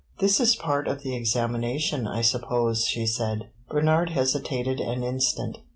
[0.17, 3.49] "This is part of the examination, I suppose," she said.
[3.69, 5.59] Bernard hesitated an instant.